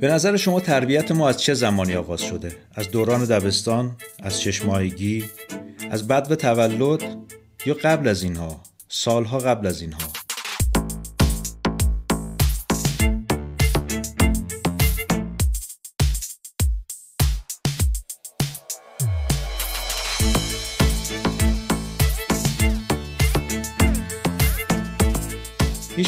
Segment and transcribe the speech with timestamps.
[0.00, 5.24] به نظر شما تربیت ما از چه زمانی آغاز شده؟ از دوران دبستان؟ از چشمایگی؟
[5.90, 7.16] از بد و تولد؟
[7.66, 10.25] یا قبل از اینها؟ سالها قبل از اینها؟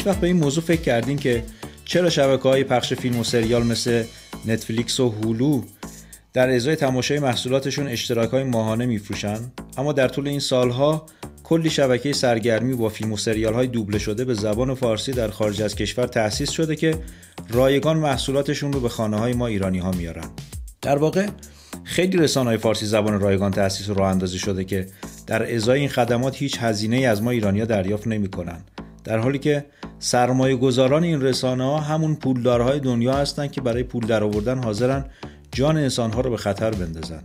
[0.09, 1.43] وقت به این موضوع فکر کردین که
[1.85, 4.03] چرا شبکه های پخش فیلم و سریال مثل
[4.45, 5.61] نتفلیکس و هولو
[6.33, 9.39] در ازای تماشای محصولاتشون اشتراک های ماهانه میفروشن؟
[9.77, 11.05] اما در طول این سالها
[11.43, 15.61] کلی شبکه سرگرمی با فیلم و سریال های دوبله شده به زبان فارسی در خارج
[15.61, 16.95] از کشور تأسیس شده که
[17.49, 20.29] رایگان محصولاتشون رو به خانه های ما ایرانی ها میارن.
[20.81, 21.27] در واقع
[21.83, 24.87] خیلی رسانه های فارسی زبان رایگان تأسیس و راه اندازی شده که
[25.27, 28.61] در ازای این خدمات هیچ هزینه ای از ما ایرانیا دریافت نمی‌کنن.
[29.03, 29.65] در حالی که
[29.99, 35.05] سرمایه گذاران این رسانه ها همون پولدارهای دنیا هستند که برای پول درآوردن حاضرن
[35.51, 37.23] جان انسانها رو به خطر بندازن.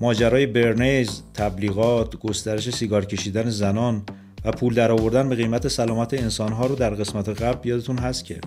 [0.00, 4.02] ماجرای برنیز، تبلیغات، گسترش سیگار کشیدن زنان
[4.44, 8.40] و پول درآوردن به قیمت سلامت انسانها رو در قسمت قبل یادتون هست که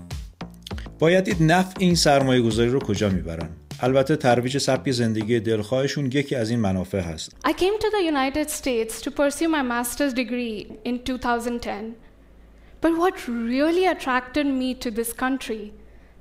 [1.00, 3.50] باید دید نفع این سرمایه گذاری رو کجا می‌برن.
[3.80, 7.32] البته ترویج سبک زندگی دلخواهشون یکی از این منافع هست.
[7.48, 12.06] I came to the United States to pursue my master's degree in 2010.
[12.80, 15.74] But what really attracted me to this country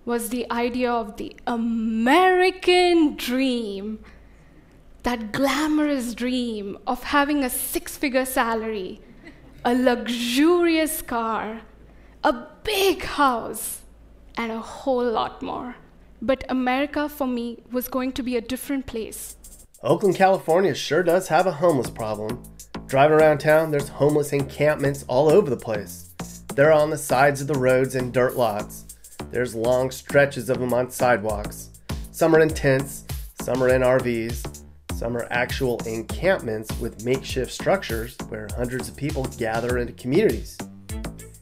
[0.05, 3.99] was the idea of the American dream.
[5.03, 9.01] That glamorous dream of having a six figure salary,
[9.65, 11.63] a luxurious car,
[12.25, 12.33] a
[12.65, 13.83] big house,
[14.37, 15.77] and a whole lot more.
[16.23, 19.37] But America for me was going to be a different place.
[19.83, 22.43] Oakland, California sure does have a homeless problem.
[22.87, 26.06] Driving around town, there's homeless encampments all over the place.
[26.57, 28.87] They're on the sides of the roads and dirt lots.
[29.31, 31.69] There's long stretches of them on sidewalks.
[32.13, 33.05] Some are in tents,
[33.43, 34.63] some are in RVs,
[34.95, 40.57] some are actual encampments with makeshift structures where hundreds of people gather into communities.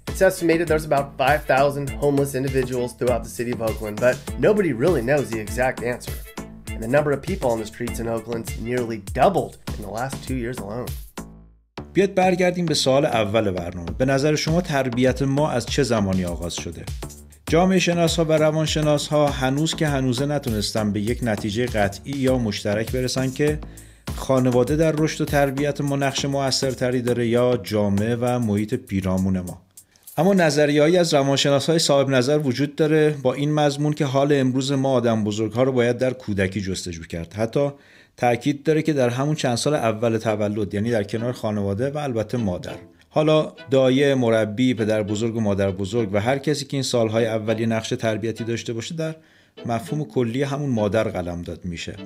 [0.09, 5.01] It's estimated there's about 5,000 homeless individuals throughout the city of Oakland, but nobody really
[5.01, 6.15] knows the exact answer.
[6.67, 10.25] And the number of people on the streets in Oakland's nearly doubled in the last
[10.27, 10.88] two years alone.
[11.94, 13.91] بیاد برگردیم به سوال اول برنامه.
[13.99, 16.85] به نظر شما تربیت ما از چه زمانی آغاز شده؟
[17.46, 22.38] جامعه شناس ها و روانشناس ها هنوز که هنوزه نتونستن به یک نتیجه قطعی یا
[22.38, 23.58] مشترک برسن که
[24.17, 29.62] خانواده در رشد و تربیت ما نقش موثرتری داره یا جامعه و محیط پیرامون ما.
[30.17, 34.73] اما نظریهایی از روانشناس های صاحب نظر وجود داره با این مضمون که حال امروز
[34.73, 37.32] ما آدم بزرگ ها رو باید در کودکی جستجو کرد.
[37.32, 37.70] حتی
[38.16, 42.38] تاکید داره که در همون چند سال اول تولد یعنی در کنار خانواده و البته
[42.38, 42.75] مادر.
[43.08, 47.66] حالا دایه مربی پدر بزرگ و مادر بزرگ و هر کسی که این سالهای اولی
[47.66, 49.14] نقش تربیتی داشته باشه در
[49.66, 51.96] مفهوم کلی همون مادر قلم داد میشه.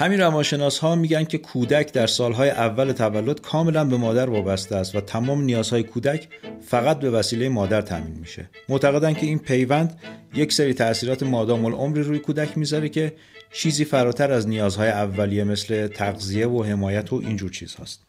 [0.00, 4.94] همین روانشناس ها میگن که کودک در سالهای اول تولد کاملا به مادر وابسته است
[4.94, 6.28] و تمام نیازهای کودک
[6.66, 8.50] فقط به وسیله مادر تامین میشه.
[8.68, 9.98] معتقدن که این پیوند
[10.34, 13.12] یک سری تاثیرات مادام العمری روی کودک می‌ذاره که
[13.52, 18.00] چیزی فراتر از نیازهای اولیه مثل تغذیه و حمایت و اینجور چیز هست.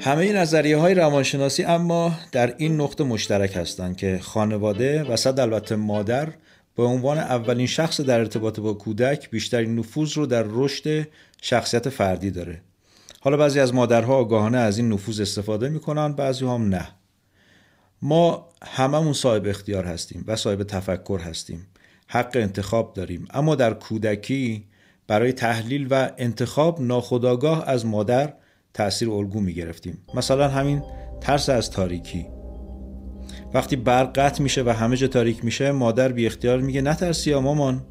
[0.00, 5.76] همه نظریه های روانشناسی اما در این نقطه مشترک هستند که خانواده و صد البته
[5.76, 6.28] مادر
[6.76, 11.06] به عنوان اولین شخص در ارتباط با کودک بیشترین نفوذ رو در رشد
[11.42, 12.62] شخصیت فردی داره.
[13.20, 16.88] حالا بعضی از مادرها آگاهانه از این نفوذ استفاده می‌کنن بعضی هم نه.
[18.02, 21.66] ما هممون صاحب اختیار هستیم و صاحب تفکر هستیم.
[22.06, 23.28] حق انتخاب داریم.
[23.30, 24.64] اما در کودکی
[25.06, 28.32] برای تحلیل و انتخاب ناخودآگاه از مادر
[28.74, 30.82] تاثیر الگو می گرفتیم مثلا همین
[31.20, 32.26] ترس از تاریکی.
[33.54, 37.40] وقتی برق قطع میشه و همه جا تاریک میشه مادر بی اختیار میگه نترسی یا
[37.40, 37.86] مامان.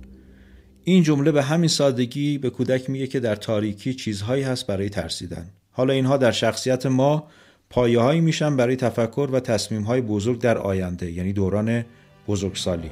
[0.94, 5.50] این جمله به همین سادگی به کودک میگه که در تاریکی چیزهایی هست برای ترسیدن.
[5.71, 7.27] حالا اینها در شخصیت ما
[7.69, 11.86] پایه هایی میشن برای تفکر و تصمیم های بزرگ در آینده یعنی دوران
[12.27, 12.91] بزرگسالی.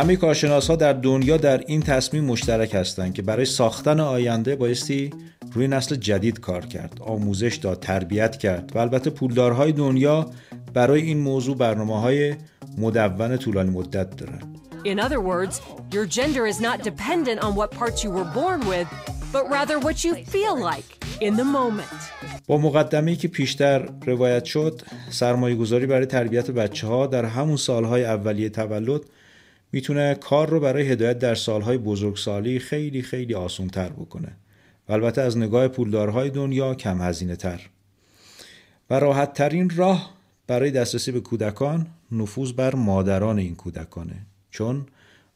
[0.00, 5.10] همه کارشناس ها در دنیا در این تصمیم مشترک هستند که برای ساختن آینده بایستی
[5.52, 10.30] روی نسل جدید کار کرد آموزش داد تربیت کرد و البته پولدارهای دنیا
[10.74, 12.34] برای این موضوع برنامه های
[12.78, 14.40] مدون طولانی مدت دارن
[14.84, 15.60] In other words,
[15.92, 18.88] your gender is not dependent on what parts you were born with,
[19.34, 20.88] but rather what you feel like
[21.20, 22.00] in the moment.
[22.46, 28.04] با مقدمه که پیشتر روایت شد سرمایه گذاری برای تربیت بچه ها در همون سالهای
[28.04, 29.00] اولیه تولد
[29.72, 34.36] می‌تونه کار رو برای هدایت در سالهای بزرگسالی خیلی خیلی آسون تر بکنه.
[34.88, 37.60] و البته از نگاه پولدارهای دنیا کم هزینه تر
[38.90, 40.14] و راحت ترین راه
[40.46, 44.16] برای دسترسی به کودکان نفوذ بر مادران این کودکانه.
[44.50, 44.86] چون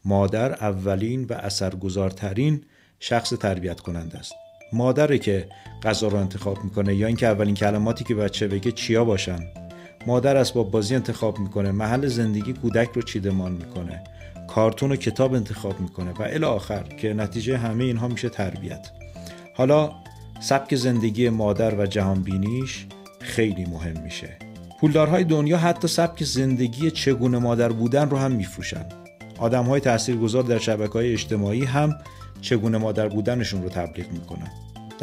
[0.04, 2.62] مادر اولین و اثرگذارترین
[3.00, 4.32] شخص تربیت کننده است.
[4.72, 5.48] مادره که
[5.82, 9.63] غذا رو انتخاب می‌کنه یا اینکه اولین کلماتی که بچه بگه چیا باشن؟
[10.06, 14.04] مادر اسباب بازی انتخاب می‌کنه محل زندگی کودک رو چیدمان می‌کنه
[14.48, 18.90] کارتون و کتاب انتخاب می‌کنه و الی آخر که نتیجه همه اینها میشه تربیت.
[19.56, 19.92] حالا
[20.40, 22.86] سبک زندگی مادر و جهانبینیش
[23.20, 24.28] خیلی مهم میشه.
[24.80, 28.84] پولدارهای دنیا حتی سبک زندگی چگونه مادر بودن رو هم میفروشن.
[29.38, 31.94] آدم های تاثیرگذار در شبکه های اجتماعی هم
[32.40, 34.50] چگونه مادر بودنشون رو تبلیغ می‌کنن.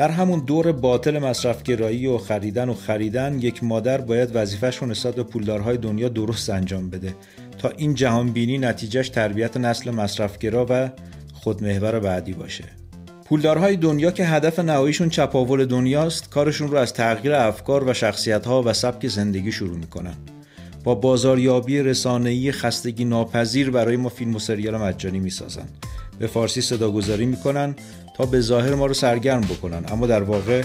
[0.01, 5.15] در همون دور باطل مصرفگرایی و خریدن و خریدن یک مادر باید وظیفش رو نسبت
[5.15, 7.15] به پولدارهای دنیا درست انجام بده.
[7.57, 10.89] تا این جهانبینی نتیجهش تربیت نسل مصرفگرا و
[11.33, 12.63] خودمحور بعدی باشه.
[13.25, 18.73] پولدارهای دنیا که هدف نهاییشون چپاول دنیاست کارشون رو از تغییر افکار و شخصیتها و
[18.73, 20.15] سبک زندگی شروع می‌کنن.
[20.83, 25.67] با بازاریابی رسانه‌ای خستگی ناپذیر برای ما فیلم و سریال مجانی می‌سازن.
[26.21, 27.75] به فارسی صداگذاری می‌کنن
[28.17, 30.63] تا به ظاهر ما رو سرگرم بکنن اما در واقع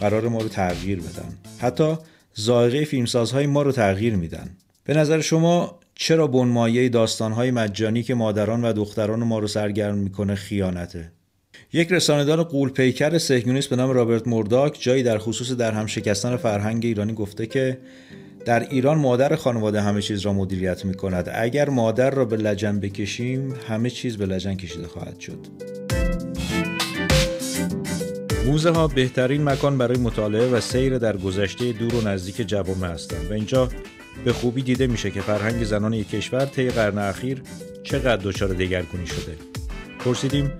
[0.00, 1.28] قرار ما رو تغییر بدن.
[1.58, 1.94] حتی
[2.40, 4.50] ذائقه فیلمسازهای ما رو تغییر میدن.
[4.84, 10.34] به نظر شما چرا بنمایه داستانهای مجانی که مادران و دختران ما رو سرگرم می‌کنه
[10.34, 11.12] خیانته؟
[11.72, 16.36] یک رسانهدار قول پیکر سهیونیست به نام رابرت مورداک جایی در خصوص در هم شکستن
[16.36, 17.78] فرهنگ ایرانی گفته که
[18.48, 22.80] در ایران مادر خانواده همه چیز را مدیریت می کند اگر مادر را به لجن
[22.80, 25.46] بکشیم همه چیز به لجن کشیده خواهد شد.
[28.46, 33.30] موزه ها بهترین مکان برای مطالعه و سیر در گذشته دور و نزدیک جوامع هستند
[33.30, 33.68] و اینجا
[34.24, 37.42] به خوبی دیده میشه که فرهنگ زنان یک کشور طی قرن اخیر
[37.82, 39.36] چقدر دچار دگرگونی شده.
[39.98, 40.52] پرسیدیم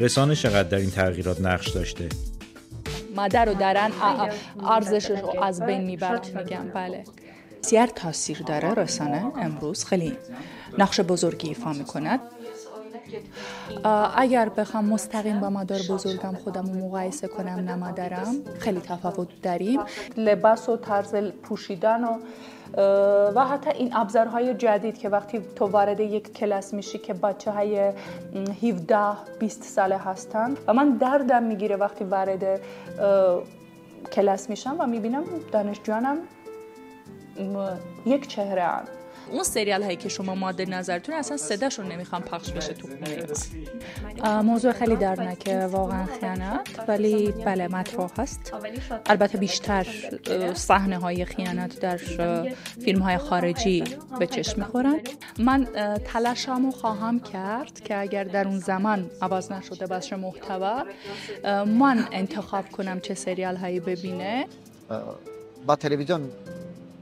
[0.00, 2.08] رسانه چقدر در این تغییرات نقش داشته؟
[3.16, 3.90] مادر و درن
[4.64, 6.70] ارزشش رو از بین می‌برد میگم.
[6.74, 7.04] بله.
[7.64, 9.84] بسیار تاثیر داره رسانه امروز.
[9.84, 10.16] خیلی
[10.78, 12.20] نقش بزرگی ایفا می‌کند.
[14.16, 19.80] اگر بخوام مستقیم با مادر بزرگم خودم مقایسه کنم نه مادرم خیلی تفاوت داریم.
[20.16, 22.18] لباس و طرز پوشیدن و
[23.34, 27.92] و حتی این ابزارهای جدید که وقتی تو وارد یک کلاس میشی که بچه های
[28.62, 28.98] 17
[29.38, 32.60] 20 ساله هستن و من دردم می‌گیره وقتی وارد
[34.12, 36.18] کلاس میشم و می‌بینم دانشجوانم
[38.06, 38.84] یک چهره هم.
[39.32, 42.88] اون سریال هایی که شما ماده نظرتون اصلا صداشون نمی‌خوام پخش بشه تو
[44.42, 48.52] موضوع خیلی دردناکه واقعا خیانت ولی بله مطرح هست.
[49.06, 49.86] البته بیشتر
[50.54, 51.96] صحنه های خیانت در
[52.84, 53.84] فیلم های خارجی
[54.18, 55.00] به چشم می‌خورن.
[55.38, 55.66] من
[56.04, 60.84] تلاشمو خواهم کرد که اگر در اون زمان عوض نشده باشه محتوا
[61.64, 64.46] من انتخاب کنم چه سریال هایی ببینه
[65.66, 66.30] با تلویزیون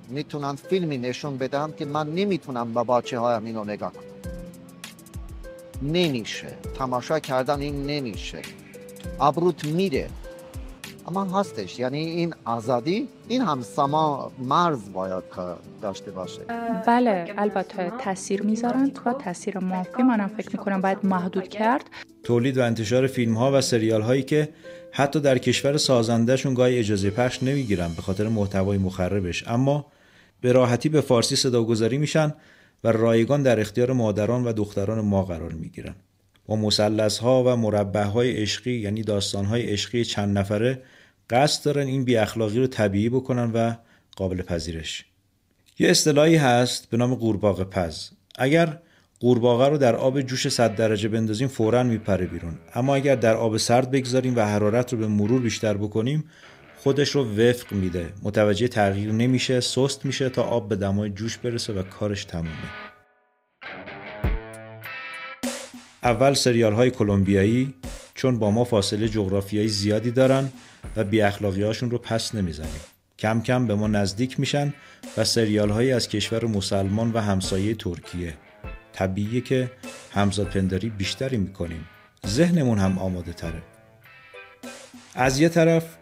[0.09, 4.02] می‌تونن فیلمی نشون بدم که من نمی‌تونم با باچه هایم اینو نگاه کنم.
[5.82, 6.49] نمیشه.
[6.78, 8.42] تماشا کردن این نمیشه.
[9.21, 10.11] ابروت میره.
[11.09, 11.78] اما هستش.
[11.78, 15.25] یعنی این آزادی این هم سما مرز باید
[15.82, 16.42] داشته باشه.
[16.87, 21.85] بله البته تاثیر می‌ذارن و تاثیر منفی منم فکر می‌کنم باید محدود کرد.
[22.24, 24.48] تولید و انتشار فیلم ها و سریال هایی که
[24.92, 29.48] حتی در کشور سازندهشون گاهی اجازه پخش نمی‌گیرن به خاطر محتوای مخربش.
[29.48, 29.86] اما
[30.40, 32.34] به راحتی به فارسی صداگذاری میشن
[32.84, 35.94] و رایگان در اختیار مادران و دختران ما قرار می‌گیرن.
[36.46, 40.82] با مسلس ها و مربع های عشقی یعنی داستان های عشقی چند نفره
[41.30, 43.74] قصد دارن این بی اخلاقی رو طبیعی بکنن و
[44.16, 45.04] قابل پذیرش.
[45.78, 48.10] یه اصطلاحی هست به نام قورباغه پز.
[48.38, 48.78] اگر
[49.22, 52.54] قورباغه رو در آب جوش 100 درجه بندازیم فورا میپره بیرون.
[52.74, 56.24] اما اگر در آب سرد بگذاریم و حرارت رو به مرور بیشتر بکنیم
[56.76, 58.12] خودش رو وفق میده.
[58.22, 62.48] متوجه تغییر نمیشه سست میشه تا آب به دمای جوش برسه و کارش تمومه.
[66.02, 67.74] اول سریال های کلمبیایی
[68.14, 70.48] چون با ما فاصله جغرافیایی زیادی دارن
[70.96, 72.80] و بی اخلاقی هاشون رو پس نمی‌زنیم.
[73.18, 74.74] کم کم به ما نزدیک میشن
[75.16, 78.34] و سریال هایی از کشور مسلمان و همسایه ترکیه.
[78.92, 79.70] طبیعیه که
[80.12, 81.88] همزاد پنداری بیشتری می‌کنیم.
[82.26, 83.62] ذهنمون هم آماده تره.
[85.14, 85.96] از یه طرف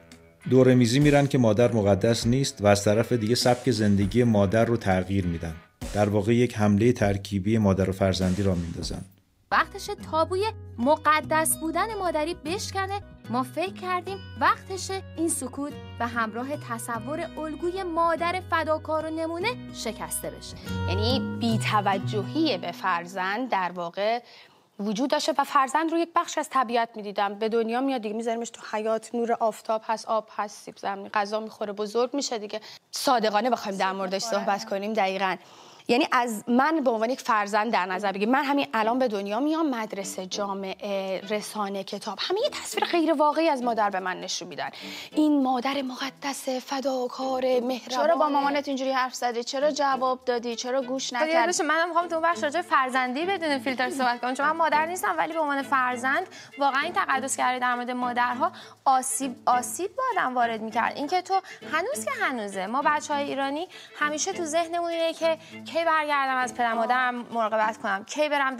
[0.50, 4.76] دور میزی میرن که مادر مقدس نیست و از طرف دیگه سبک زندگی مادر رو
[4.76, 5.54] تغییر میدن.
[5.94, 9.04] در واقع یک حمله ترکیبی مادر و فرزندی را میندازن.
[9.50, 10.44] وقتش تابوی
[10.78, 18.40] مقدس بودن مادری بشکنه ما فکر کردیم وقتش این سکوت و همراه تصور الگوی مادر
[18.50, 20.56] فداکار و نمونه شکسته بشه.
[20.88, 24.22] یعنی بیتوجهی به فرزند در واقع
[24.80, 27.34] وجود داشته و فرزند رو یک بخش از طبیعت می‌دیدم.
[27.34, 31.40] به دنیا میاد دیگه میذاریمش تو حیات نور آفتاب هست آب هست سیب زمینی غذا
[31.40, 32.60] می‌خوره بزرگ میشه دیگه.
[32.90, 35.36] صادقانه بخوایم در موردش صحبت کنیم دقیقا.
[35.90, 38.28] یعنی از من به عنوان یک فرزند در نظر بگیر.
[38.28, 43.48] من همین الان به دنیا میام مدرسه جامعه رسانه کتاب همه یه تصویر غیر واقعی
[43.48, 44.70] از مادر به من نشون میدن.
[45.12, 47.78] این مادر مقدس فداکار مهربان.
[47.88, 52.20] چرا با مامانت اینجوری حرف زدی؟ چرا جواب دادی؟ چرا گوش نکردی؟ منم می‌خوام تو
[52.20, 54.34] بخش راجع فرزندی بدون فیلتر صحبت کنم.
[54.34, 56.26] چون من مادر نیستم ولی به عنوان فرزند
[56.58, 58.52] واقعا این تقدس کردی در مورد مادرها
[58.84, 60.96] آسیب آسیب با آدم وارد می‌کرد.
[60.96, 61.40] اینکه تو
[61.72, 63.68] هنوز که هنوزه ما بچه های ایرانی
[63.98, 65.38] همیشه تو ذهنمون اینه که
[65.80, 68.56] کی برگردم از پدر مادرم مراقبت کنم؟ کی برم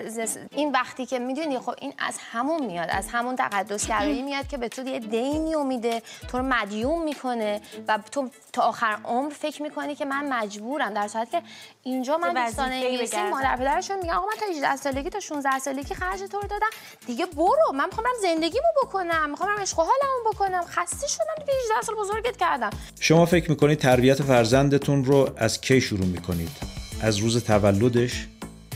[0.51, 4.57] این وقتی که می‌دونی خب این از همون میاد از همون تقدس گرایی میاد که
[4.57, 9.63] به تو یه دینی میده تو رو مدیون می‌کنه و تو تا آخر عمر فکر
[9.63, 10.95] می‌کنی که من مجبورم.
[10.95, 11.43] در صورتی که
[11.83, 15.95] اینجا من دوستان انگلیسی مادر پدرشون میگن آقا من تا 18 سالگی تا 16 سالگی
[15.95, 16.71] خرج تو رو دادم.
[17.07, 20.65] دیگه برو من می‌خوام زندگیمو بکنم می‌خوام عشق و حالمو بکنم.
[20.67, 22.71] خسته شدم دیگه 18 سال بزرگت کردم.
[23.01, 28.27] شما فکر می‌کنید تربیت فرزندتون رو از کی شروع می‌کنید؟ از روز تولدش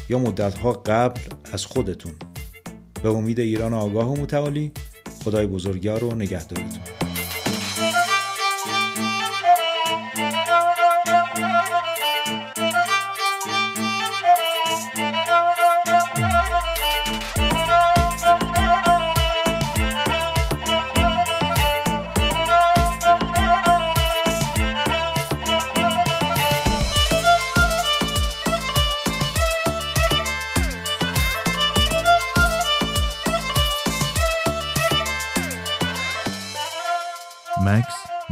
[0.08, 1.20] یا مدتها قبل
[1.52, 2.12] از خودتون.
[3.02, 4.72] به امید ایران آگاه و متعالی
[5.24, 7.03] خدای بزرگیار و نگهدارتون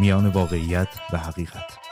[0.02, 1.92] میان واقعیت و حقیقت.